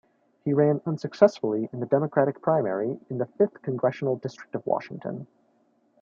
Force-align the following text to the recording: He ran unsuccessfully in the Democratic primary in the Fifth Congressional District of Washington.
He 0.43 0.51
ran 0.51 0.81
unsuccessfully 0.87 1.69
in 1.71 1.79
the 1.79 1.85
Democratic 1.85 2.41
primary 2.41 2.99
in 3.11 3.19
the 3.19 3.27
Fifth 3.27 3.61
Congressional 3.61 4.15
District 4.15 4.55
of 4.55 4.65
Washington. 4.65 5.27